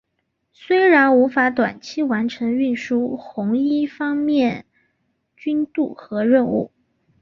[0.51, 4.65] 显然无法短期完成运输红一方面
[5.35, 6.71] 军渡河任务。